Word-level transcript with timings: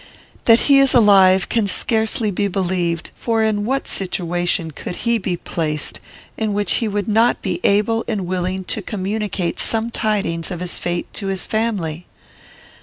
That 0.45 0.61
he 0.61 0.79
is 0.79 0.95
alive 0.95 1.47
can 1.47 1.67
scarcely 1.67 2.31
be 2.31 2.47
believed; 2.47 3.11
for 3.13 3.43
in 3.43 3.65
what 3.65 3.85
situation 3.87 4.71
could 4.71 4.95
he 5.05 5.19
be 5.19 5.37
placed 5.37 5.99
in 6.39 6.53
which 6.53 6.77
he 6.81 6.87
would 6.87 7.07
not 7.07 7.43
be 7.43 7.59
able 7.63 8.03
and 8.07 8.25
willing 8.25 8.63
to 8.63 8.81
communicate 8.81 9.59
some 9.59 9.91
tidings 9.91 10.49
of 10.49 10.59
his 10.59 10.79
fate 10.79 11.13
to 11.13 11.27
his 11.27 11.45
family? 11.45 12.07